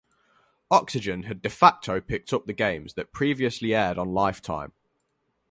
[0.71, 4.73] Oxygen had de facto picked up the games that previously aired on Lifetime.